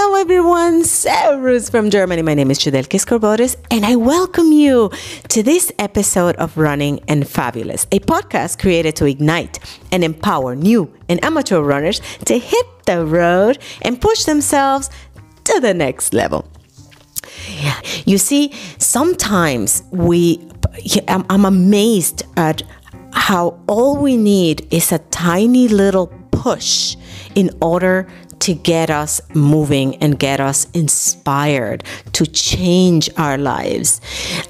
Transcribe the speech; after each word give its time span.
Hello, 0.00 0.14
everyone. 0.14 0.84
Servus 0.84 1.68
from 1.68 1.90
Germany. 1.90 2.22
My 2.22 2.34
name 2.34 2.52
is 2.52 2.60
Judelke 2.60 3.00
Scorboris, 3.00 3.56
and 3.68 3.84
I 3.84 3.96
welcome 3.96 4.52
you 4.52 4.92
to 5.26 5.42
this 5.42 5.72
episode 5.76 6.36
of 6.36 6.56
Running 6.56 7.00
and 7.08 7.28
Fabulous, 7.28 7.84
a 7.90 7.98
podcast 7.98 8.60
created 8.60 8.94
to 8.94 9.06
ignite 9.06 9.58
and 9.90 10.04
empower 10.04 10.54
new 10.54 10.88
and 11.08 11.22
amateur 11.24 11.60
runners 11.62 12.00
to 12.26 12.38
hit 12.38 12.66
the 12.86 13.04
road 13.04 13.58
and 13.82 14.00
push 14.00 14.22
themselves 14.22 14.88
to 15.42 15.58
the 15.58 15.74
next 15.74 16.14
level. 16.14 16.48
You 18.06 18.18
see, 18.18 18.52
sometimes 18.78 19.82
we, 19.90 20.48
I'm, 21.08 21.26
I'm 21.28 21.44
amazed 21.44 22.22
at 22.36 22.62
how 23.14 23.58
all 23.66 23.96
we 23.96 24.16
need 24.16 24.72
is 24.72 24.92
a 24.92 24.98
tiny 25.10 25.66
little 25.66 26.06
push 26.30 26.94
in 27.34 27.50
order 27.60 28.06
to 28.40 28.54
get 28.54 28.90
us 28.90 29.20
moving 29.34 29.96
and 29.96 30.18
get 30.18 30.40
us 30.40 30.68
inspired 30.70 31.84
to 32.12 32.26
change 32.26 33.10
our 33.16 33.38
lives. 33.38 34.00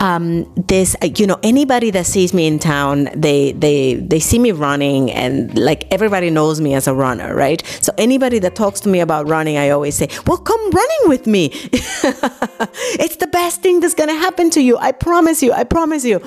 Um, 0.00 0.52
this, 0.54 0.96
you 1.16 1.26
know, 1.26 1.38
anybody 1.42 1.90
that 1.90 2.06
sees 2.06 2.32
me 2.32 2.46
in 2.46 2.58
town, 2.58 3.08
they 3.14 3.52
they 3.52 3.94
they 3.94 4.20
see 4.20 4.38
me 4.38 4.52
running, 4.52 5.10
and 5.10 5.56
like 5.58 5.86
everybody 5.92 6.30
knows 6.30 6.60
me 6.60 6.74
as 6.74 6.86
a 6.86 6.94
runner, 6.94 7.34
right? 7.34 7.64
So 7.80 7.92
anybody 7.98 8.38
that 8.40 8.54
talks 8.54 8.80
to 8.80 8.88
me 8.88 9.00
about 9.00 9.28
running, 9.28 9.56
I 9.56 9.70
always 9.70 9.94
say, 9.94 10.08
"Well, 10.26 10.38
come 10.38 10.70
running 10.70 11.08
with 11.08 11.26
me. 11.26 11.50
it's 11.52 13.16
the 13.16 13.28
best 13.28 13.62
thing 13.62 13.80
that's 13.80 13.94
gonna 13.94 14.14
happen 14.14 14.50
to 14.50 14.60
you. 14.60 14.76
I 14.78 14.92
promise 14.92 15.42
you. 15.42 15.52
I 15.52 15.64
promise 15.64 16.04
you." 16.04 16.20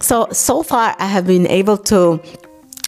So 0.00 0.28
so 0.32 0.62
far, 0.62 0.94
I 0.98 1.06
have 1.06 1.26
been 1.26 1.46
able 1.46 1.78
to 1.92 2.20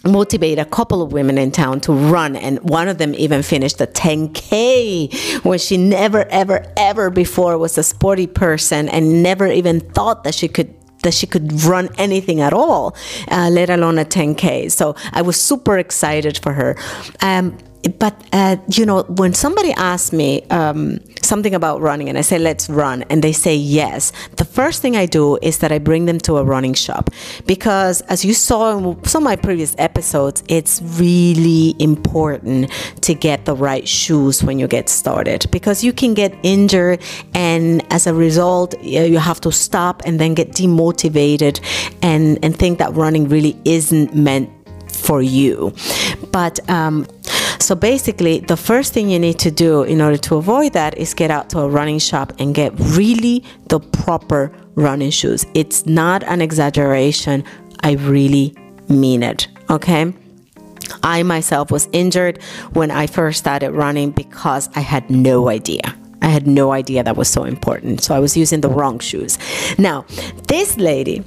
motivate 0.03 0.59
a 0.59 0.65
couple 0.65 1.01
of 1.01 1.13
women 1.13 1.37
in 1.37 1.51
town 1.51 1.79
to 1.81 1.93
run 1.93 2.35
and 2.35 2.59
one 2.69 2.87
of 2.87 2.97
them 2.97 3.15
even 3.15 3.41
finished 3.41 3.79
a 3.79 3.87
10k 3.87 5.43
when 5.45 5.57
she 5.57 5.77
never 5.77 6.25
ever 6.29 6.65
ever 6.75 7.09
before 7.09 7.57
was 7.57 7.77
a 7.77 7.83
sporty 7.83 8.27
person 8.27 8.89
and 8.89 9.23
never 9.23 9.47
even 9.47 9.79
thought 9.79 10.23
that 10.25 10.35
she 10.35 10.47
could 10.47 10.73
that 11.03 11.13
she 11.13 11.27
could 11.27 11.63
run 11.63 11.89
anything 11.97 12.41
at 12.41 12.53
all 12.53 12.95
uh, 13.29 13.49
let 13.49 13.69
alone 13.69 13.97
a 13.97 14.05
10k 14.05 14.69
so 14.69 14.93
i 15.13 15.21
was 15.21 15.39
super 15.39 15.77
excited 15.77 16.37
for 16.37 16.53
her. 16.53 16.75
Um, 17.21 17.57
but 17.99 18.15
uh, 18.33 18.55
you 18.69 18.85
know 18.85 19.03
when 19.03 19.33
somebody 19.33 19.71
asks 19.73 20.13
me 20.13 20.41
um, 20.49 20.99
something 21.21 21.53
about 21.53 21.81
running 21.81 22.09
and 22.09 22.17
i 22.17 22.21
say 22.21 22.39
let's 22.39 22.69
run 22.69 23.03
and 23.09 23.23
they 23.23 23.31
say 23.31 23.55
yes 23.55 24.11
the 24.37 24.45
first 24.45 24.81
thing 24.81 24.95
i 24.95 25.05
do 25.05 25.37
is 25.41 25.59
that 25.59 25.71
i 25.71 25.79
bring 25.79 26.05
them 26.05 26.19
to 26.19 26.37
a 26.37 26.43
running 26.43 26.73
shop. 26.73 27.09
Because 27.45 28.01
as 28.01 28.25
you 28.25 28.33
saw 28.33 28.77
in 28.77 29.03
some 29.05 29.23
of 29.23 29.25
my 29.25 29.35
previous 29.35 29.75
episodes 29.77 30.43
it's 30.47 30.81
really 30.99 31.75
important 31.79 32.71
to 33.01 33.13
get 33.13 33.45
the 33.45 33.55
right 33.55 33.87
shoes 33.87 34.43
when 34.43 34.59
you 34.59 34.67
get 34.67 34.89
started. 34.89 35.49
Because 35.51 35.83
you 35.83 35.93
can 35.93 36.13
get 36.13 36.33
injured 36.43 37.01
and 37.33 37.83
as 37.93 38.07
a 38.07 38.13
result 38.13 38.81
you 38.81 39.19
have 39.19 39.41
to 39.41 39.51
stop 39.51 40.01
and 40.05 40.19
then 40.19 40.33
get 40.33 40.51
demotivated 40.51 41.59
and 42.01 42.39
and 42.43 42.57
think 42.57 42.79
that 42.79 42.93
running 42.93 43.27
really 43.29 43.57
isn't 43.65 44.15
meant 44.15 44.49
for 44.87 45.21
you. 45.21 45.73
But 46.31 46.59
um, 46.69 47.05
so 47.63 47.75
basically, 47.75 48.39
the 48.39 48.57
first 48.57 48.93
thing 48.93 49.09
you 49.09 49.17
need 49.19 49.39
to 49.39 49.49
do 49.49 49.83
in 49.83 50.01
order 50.01 50.17
to 50.17 50.35
avoid 50.35 50.73
that 50.73 50.97
is 50.97 51.13
get 51.13 51.31
out 51.31 51.49
to 51.51 51.59
a 51.59 51.69
running 51.69 51.99
shop 51.99 52.33
and 52.37 52.53
get 52.53 52.73
really 52.77 53.43
the 53.69 53.79
proper 53.79 54.51
running 54.75 55.11
shoes. 55.11 55.45
It's 55.53 55.85
not 55.85 56.23
an 56.23 56.41
exaggeration. 56.41 57.43
I 57.81 57.93
really 57.93 58.53
mean 58.89 59.23
it. 59.23 59.47
Okay. 59.69 60.13
I 61.03 61.23
myself 61.23 61.71
was 61.71 61.87
injured 61.93 62.41
when 62.73 62.91
I 62.91 63.07
first 63.07 63.39
started 63.39 63.71
running 63.71 64.11
because 64.11 64.69
I 64.75 64.81
had 64.81 65.09
no 65.09 65.47
idea. 65.47 65.95
I 66.23 66.27
had 66.27 66.47
no 66.47 66.71
idea 66.71 67.03
that 67.03 67.17
was 67.17 67.27
so 67.27 67.43
important. 67.43 68.01
So 68.01 68.15
I 68.15 68.19
was 68.19 68.37
using 68.37 68.61
the 68.61 68.69
wrong 68.69 68.99
shoes. 68.99 69.37
Now, 69.77 70.05
this 70.47 70.77
lady 70.77 71.23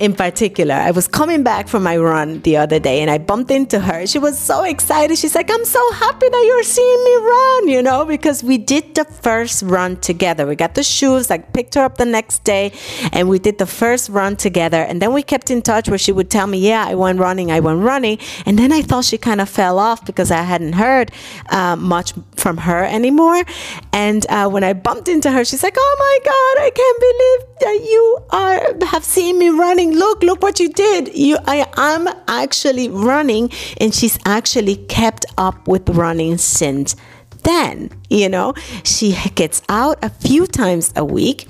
in 0.00 0.12
particular, 0.14 0.74
I 0.74 0.90
was 0.90 1.06
coming 1.06 1.42
back 1.44 1.68
from 1.68 1.84
my 1.84 1.96
run 1.96 2.40
the 2.40 2.56
other 2.56 2.80
day 2.80 3.00
and 3.00 3.10
I 3.10 3.18
bumped 3.18 3.50
into 3.50 3.78
her. 3.78 4.06
She 4.06 4.18
was 4.18 4.36
so 4.38 4.64
excited. 4.64 5.16
She's 5.18 5.36
like, 5.36 5.50
I'm 5.50 5.64
so 5.64 5.92
happy 5.92 6.28
that 6.28 6.44
you're 6.46 6.64
seeing 6.64 7.04
me 7.04 7.16
run, 7.16 7.68
you 7.68 7.82
know, 7.82 8.04
because 8.04 8.42
we 8.42 8.58
did 8.58 8.96
the 8.96 9.04
first 9.04 9.62
run 9.62 9.96
together. 9.98 10.46
We 10.46 10.56
got 10.56 10.74
the 10.74 10.82
shoes, 10.82 11.30
I 11.30 11.38
picked 11.38 11.74
her 11.74 11.82
up 11.84 11.98
the 11.98 12.06
next 12.06 12.42
day 12.42 12.72
and 13.12 13.28
we 13.28 13.38
did 13.38 13.58
the 13.58 13.66
first 13.66 14.08
run 14.08 14.36
together. 14.36 14.82
And 14.82 15.00
then 15.00 15.12
we 15.12 15.22
kept 15.22 15.50
in 15.50 15.62
touch 15.62 15.88
where 15.88 15.98
she 15.98 16.10
would 16.10 16.30
tell 16.30 16.48
me, 16.48 16.58
Yeah, 16.58 16.86
I 16.88 16.96
went 16.96 17.20
running, 17.20 17.52
I 17.52 17.60
went 17.60 17.80
running. 17.80 18.18
And 18.46 18.58
then 18.58 18.72
I 18.72 18.82
thought 18.82 19.04
she 19.04 19.18
kind 19.18 19.40
of 19.40 19.48
fell 19.48 19.78
off 19.78 20.04
because 20.04 20.32
I 20.32 20.42
hadn't 20.42 20.72
heard 20.72 21.12
uh, 21.50 21.76
much 21.76 22.14
from 22.34 22.56
her 22.56 22.84
anymore. 22.84 23.44
And 23.92 24.26
Uh, 24.40 24.48
when 24.48 24.64
I 24.64 24.72
bumped 24.72 25.08
into 25.08 25.30
her, 25.30 25.44
she's 25.44 25.62
like, 25.62 25.76
"Oh 25.76 25.96
my 25.98 26.18
God, 26.24 26.54
I 26.66 26.70
can't 26.80 27.00
believe 27.08 27.40
that 27.60 27.78
you 27.90 28.18
are 28.30 28.86
have 28.86 29.04
seen 29.04 29.38
me 29.38 29.50
running. 29.50 29.94
Look, 29.94 30.22
look 30.22 30.40
what 30.42 30.58
you 30.58 30.70
did. 30.70 31.14
You, 31.14 31.36
I 31.46 31.66
am 31.76 32.08
actually 32.26 32.88
running." 32.88 33.50
And 33.80 33.94
she's 33.94 34.18
actually 34.24 34.76
kept 34.76 35.26
up 35.36 35.68
with 35.68 35.90
running 35.90 36.38
since 36.38 36.96
then. 37.42 37.90
You 38.08 38.30
know, 38.30 38.54
she 38.82 39.12
gets 39.34 39.60
out 39.68 40.02
a 40.02 40.08
few 40.08 40.46
times 40.46 40.90
a 40.96 41.04
week 41.04 41.46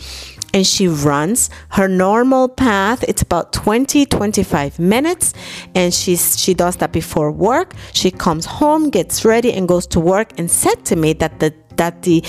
and 0.52 0.66
she 0.66 0.88
runs 0.88 1.48
her 1.68 1.86
normal 1.86 2.48
path 2.48 3.04
it's 3.06 3.22
about 3.22 3.52
20 3.52 4.04
25 4.06 4.80
minutes 4.80 5.32
and 5.76 5.94
she's 5.94 6.36
she 6.36 6.54
does 6.54 6.74
that 6.78 6.90
before 6.90 7.30
work 7.30 7.72
she 7.92 8.10
comes 8.10 8.46
home 8.46 8.90
gets 8.90 9.24
ready 9.24 9.52
and 9.52 9.68
goes 9.68 9.86
to 9.86 10.00
work 10.00 10.36
and 10.38 10.50
said 10.50 10.84
to 10.84 10.96
me 10.96 11.12
that 11.12 11.38
the 11.38 11.54
that 11.80 12.02
the 12.02 12.22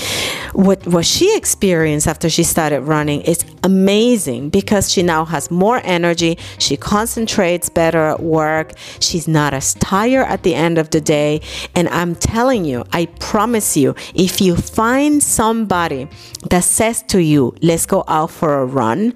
what 0.54 0.86
what 0.86 1.04
she 1.04 1.36
experienced 1.36 2.06
after 2.08 2.28
she 2.28 2.42
started 2.42 2.80
running 2.80 3.20
is 3.22 3.44
amazing 3.62 4.48
because 4.48 4.90
she 4.90 5.02
now 5.02 5.24
has 5.26 5.50
more 5.50 5.80
energy. 5.84 6.38
She 6.58 6.76
concentrates 6.76 7.68
better 7.68 8.02
at 8.14 8.20
work. 8.20 8.72
She's 9.00 9.28
not 9.28 9.52
as 9.52 9.74
tired 9.74 10.26
at 10.34 10.42
the 10.42 10.54
end 10.54 10.78
of 10.78 10.88
the 10.90 11.00
day. 11.00 11.40
And 11.74 11.88
i'm 11.88 12.14
telling 12.14 12.64
you 12.64 12.84
i 12.92 13.06
promise 13.32 13.76
you 13.76 13.94
if 14.14 14.40
you 14.40 14.56
find 14.56 15.22
somebody 15.22 16.08
that 16.50 16.64
says 16.64 17.02
to 17.12 17.18
you 17.22 17.54
let's 17.62 17.86
go 17.86 18.04
out 18.08 18.30
for 18.30 18.60
a 18.62 18.64
run 18.64 19.14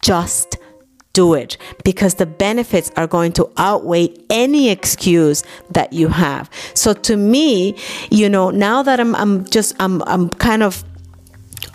just 0.00 0.56
do 1.14 1.32
it 1.32 1.56
because 1.84 2.14
the 2.16 2.26
benefits 2.26 2.90
are 2.96 3.06
going 3.06 3.32
to 3.32 3.50
outweigh 3.56 4.10
any 4.28 4.68
excuse 4.68 5.42
that 5.70 5.94
you 5.94 6.08
have. 6.08 6.50
So 6.74 6.92
to 6.92 7.16
me, 7.16 7.76
you 8.10 8.28
know, 8.28 8.50
now 8.50 8.82
that 8.82 9.00
I'm 9.00 9.14
I'm 9.14 9.46
just 9.46 9.74
I'm 9.80 10.02
I'm 10.02 10.28
kind 10.28 10.62
of 10.62 10.84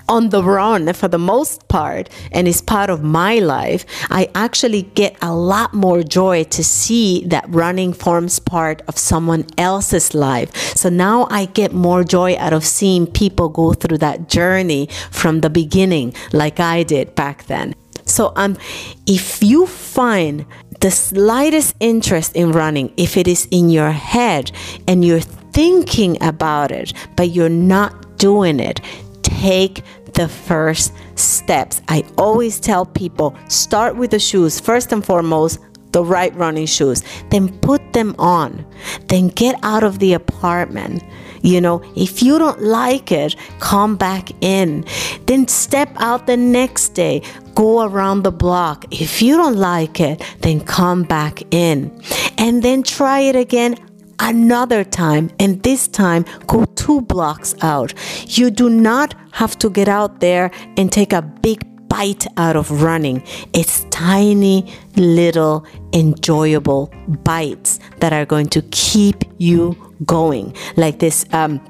on 0.10 0.30
the 0.30 0.44
run 0.44 0.92
for 0.94 1.08
the 1.08 1.20
most 1.20 1.68
part 1.68 2.10
and 2.32 2.48
is 2.48 2.62
part 2.62 2.90
of 2.90 3.04
my 3.04 3.38
life, 3.40 3.86
I 4.10 4.30
actually 4.34 4.82
get 4.82 5.16
a 5.22 5.34
lot 5.34 5.74
more 5.74 6.02
joy 6.04 6.44
to 6.46 6.64
see 6.64 7.24
that 7.28 7.46
running 7.48 7.94
forms 7.94 8.40
part 8.40 8.82
of 8.88 8.98
someone 8.98 9.46
else's 9.58 10.14
life. 10.16 10.54
So 10.76 10.90
now 10.90 11.28
I 11.30 11.46
get 11.46 11.74
more 11.74 12.04
joy 12.04 12.36
out 12.38 12.54
of 12.54 12.66
seeing 12.66 13.06
people 13.06 13.50
go 13.50 13.74
through 13.74 14.00
that 14.00 14.28
journey 14.28 14.90
from 15.12 15.42
the 15.42 15.50
beginning, 15.50 16.16
like 16.34 16.60
I 16.60 16.84
did 16.84 17.14
back 17.14 17.46
then. 17.46 17.76
So 18.10 18.34
um, 18.36 18.58
if 19.06 19.42
you 19.44 19.68
find 19.68 20.46
the 20.82 20.92
slightest 20.92 21.76
interest 21.80 22.36
in 22.36 22.52
running, 22.52 22.94
if 22.98 23.18
it 23.18 23.28
is 23.28 23.48
in 23.52 23.70
your 23.70 23.92
head 23.92 24.52
and 24.88 25.06
you're 25.06 25.20
thinking 25.20 26.22
about 26.22 26.72
it, 26.72 26.94
but 27.16 27.32
you're 27.32 27.50
not 27.50 28.18
doing 28.18 28.60
it, 28.60 28.82
take 29.22 29.84
the 30.14 30.28
first 30.28 30.94
steps. 31.16 31.82
I 31.88 32.04
always 32.18 32.60
tell 32.60 32.86
people 32.86 33.38
start 33.48 33.96
with 33.96 34.12
the 34.12 34.20
shoes 34.20 34.60
first 34.60 34.92
and 34.92 35.06
foremost 35.06 35.60
the 35.92 36.04
right 36.04 36.36
running 36.36 36.68
shoes, 36.68 37.04
then 37.32 37.58
put 37.60 37.94
them 37.94 38.16
on, 38.20 38.66
then 39.08 39.30
get 39.30 39.56
out 39.64 39.84
of 39.84 40.00
the 40.00 40.14
apartment. 40.14 41.04
You 41.42 41.62
know, 41.62 41.82
if 41.96 42.22
you 42.22 42.38
don't 42.38 42.62
like 42.62 43.12
it, 43.12 43.36
come 43.60 43.96
back 43.96 44.30
in. 44.42 44.86
Then 45.26 45.48
step 45.48 45.90
out 45.98 46.28
the 46.28 46.38
next 46.38 46.90
day, 46.90 47.22
go 47.56 47.84
around 47.84 48.24
the 48.24 48.32
block. 48.32 48.86
If 48.92 49.22
you 49.22 49.38
don't 49.38 49.58
like 49.58 50.00
it, 50.00 50.22
then 50.42 50.60
come 50.62 51.04
back 51.04 51.42
in. 51.54 51.92
And 52.38 52.64
then 52.64 52.84
try 52.84 53.20
it 53.22 53.36
again 53.36 53.76
another 54.20 54.84
time, 54.84 55.32
and 55.40 55.64
this 55.64 55.88
time 55.88 56.26
go 56.48 56.66
two 56.76 57.02
blocks 57.02 57.56
out. 57.62 57.94
You 58.28 58.52
do 58.52 58.70
not 58.70 59.16
have 59.32 59.58
to 59.60 59.70
get 59.70 59.88
out 59.88 60.20
there 60.20 60.52
and 60.78 60.92
take 60.92 61.14
a 61.14 61.22
big 61.22 61.66
bite 61.88 62.28
out 62.38 62.56
of 62.56 62.84
running. 62.84 63.24
It's 63.54 63.86
tiny, 63.90 64.72
little, 64.96 65.66
enjoyable 65.94 66.94
bites 67.24 67.80
that 68.00 68.14
are 68.14 68.26
going 68.26 68.48
to 68.50 68.62
keep 68.72 69.24
you 69.38 69.89
going. 70.06 70.56
Like 70.76 71.00
this, 71.00 71.26
um, 71.32 71.62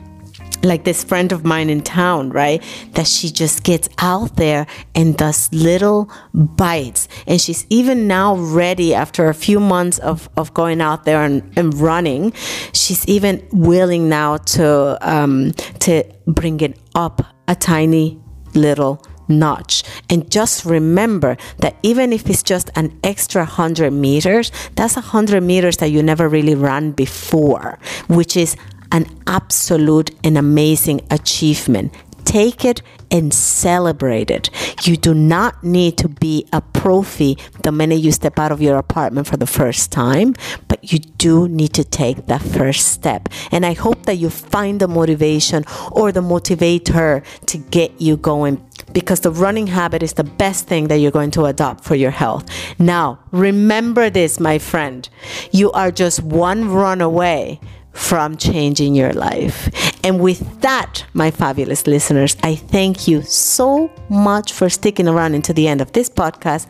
like 0.63 0.83
this 0.83 1.03
friend 1.03 1.31
of 1.31 1.45
mine 1.45 1.69
in 1.69 1.81
town, 1.81 2.29
right? 2.29 2.61
That 2.93 3.07
she 3.07 3.29
just 3.31 3.63
gets 3.63 3.89
out 3.99 4.35
there 4.35 4.67
and 4.95 5.17
does 5.17 5.51
little 5.53 6.11
bites. 6.33 7.07
And 7.27 7.39
she's 7.39 7.65
even 7.69 8.07
now 8.07 8.35
ready 8.35 8.93
after 8.93 9.29
a 9.29 9.33
few 9.33 9.59
months 9.59 9.99
of, 9.99 10.29
of 10.37 10.53
going 10.53 10.81
out 10.81 11.05
there 11.05 11.23
and, 11.23 11.41
and 11.57 11.73
running. 11.73 12.33
She's 12.73 13.05
even 13.07 13.45
willing 13.51 14.09
now 14.09 14.37
to 14.37 14.97
um, 15.01 15.51
to 15.79 16.03
bring 16.27 16.59
it 16.61 16.77
up 16.95 17.21
a 17.47 17.55
tiny 17.55 18.19
little 18.53 19.01
notch. 19.29 19.83
And 20.09 20.29
just 20.29 20.65
remember 20.65 21.37
that 21.59 21.77
even 21.83 22.11
if 22.11 22.29
it's 22.29 22.43
just 22.43 22.69
an 22.75 22.97
extra 23.03 23.43
100 23.43 23.91
meters, 23.91 24.51
that's 24.75 24.95
100 24.95 25.41
meters 25.41 25.77
that 25.77 25.91
you 25.91 26.03
never 26.03 26.27
really 26.27 26.55
ran 26.55 26.91
before, 26.91 27.79
which 28.07 28.35
is 28.35 28.55
an 28.91 29.05
absolute 29.27 30.11
and 30.23 30.37
amazing 30.37 31.01
achievement. 31.11 31.93
Take 32.29 32.63
it 32.63 32.83
and 33.09 33.33
celebrate 33.33 34.29
it. 34.29 34.51
You 34.85 34.97
do 34.97 35.15
not 35.15 35.63
need 35.63 35.97
to 35.97 36.07
be 36.07 36.45
a 36.53 36.61
profi 36.61 37.39
the 37.63 37.71
minute 37.71 38.01
you 38.01 38.11
step 38.11 38.37
out 38.37 38.51
of 38.51 38.61
your 38.61 38.77
apartment 38.77 39.25
for 39.25 39.35
the 39.35 39.47
first 39.47 39.91
time, 39.91 40.35
but 40.67 40.93
you 40.93 40.99
do 40.99 41.49
need 41.49 41.73
to 41.73 41.83
take 41.83 42.27
that 42.27 42.43
first 42.43 42.89
step. 42.89 43.29
And 43.51 43.65
I 43.65 43.73
hope 43.73 44.05
that 44.05 44.17
you 44.17 44.29
find 44.29 44.79
the 44.79 44.87
motivation 44.87 45.65
or 45.91 46.11
the 46.11 46.21
motivator 46.21 47.23
to 47.47 47.57
get 47.57 47.99
you 47.99 48.15
going 48.15 48.63
because 48.93 49.21
the 49.21 49.31
running 49.31 49.65
habit 49.65 50.03
is 50.03 50.13
the 50.13 50.23
best 50.23 50.67
thing 50.67 50.87
that 50.89 50.97
you're 50.97 51.09
going 51.09 51.31
to 51.31 51.45
adopt 51.45 51.83
for 51.83 51.95
your 51.95 52.11
health. 52.11 52.47
Now, 52.77 53.17
remember 53.31 54.11
this, 54.11 54.39
my 54.39 54.59
friend. 54.59 55.09
You 55.51 55.71
are 55.71 55.89
just 55.89 56.21
one 56.21 56.69
run 56.69 57.01
away 57.01 57.59
from 57.99 58.37
changing 58.37 58.95
your 58.95 59.11
life. 59.13 59.69
And 60.03 60.19
with 60.19 60.61
that, 60.61 61.05
my 61.13 61.31
fabulous 61.31 61.85
listeners, 61.85 62.37
I 62.41 62.55
thank 62.55 63.07
you 63.07 63.21
so 63.23 63.91
much 64.09 64.53
for 64.53 64.69
sticking 64.69 65.07
around 65.07 65.35
into 65.35 65.53
the 65.53 65.67
end 65.67 65.81
of 65.81 65.91
this 65.91 66.09
podcast. 66.09 66.65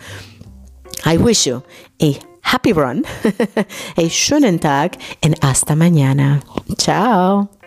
I 1.05 1.17
wish 1.17 1.45
you 1.45 1.63
a 2.01 2.19
happy 2.41 2.73
run, 2.73 3.05
a 3.95 4.09
schönen 4.09 4.59
Tag, 4.59 4.99
and 5.21 5.35
hasta 5.41 5.75
mañana. 5.75 6.41
Ciao. 6.77 7.58